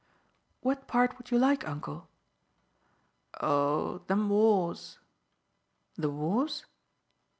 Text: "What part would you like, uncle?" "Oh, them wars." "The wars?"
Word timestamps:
"What 0.61 0.87
part 0.87 1.15
would 1.19 1.29
you 1.29 1.37
like, 1.37 1.67
uncle?" 1.69 2.07
"Oh, 3.39 3.99
them 4.07 4.29
wars." 4.29 4.97
"The 5.93 6.09
wars?" 6.09 6.65